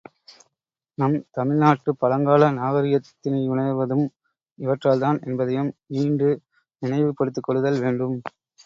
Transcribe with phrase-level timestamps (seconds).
[0.97, 4.05] நம் தமிழ்நாட்டுப் பழங்கால நாகரிகத்தினையுணர்வதும்
[4.59, 5.71] இவற்றால் தான் என்பதையும்
[5.99, 6.31] ஈண்டு
[6.81, 8.17] நினைவுபடுத்திக்கொள்ளுதல் வேண்டும்.